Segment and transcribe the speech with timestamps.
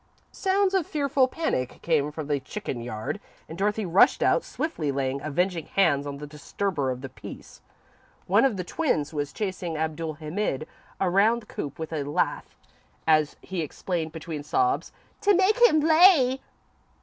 [0.31, 5.21] Sounds of fearful panic came from the chicken yard, and Dorothy rushed out, swiftly laying
[5.21, 7.61] avenging hands on the disturber of the peace.
[8.25, 10.67] One of the twins was chasing Abdul Hamid
[10.99, 12.55] around the coop with a lath,
[13.05, 14.91] as he explained between sobs,
[15.21, 16.41] "to make him lay."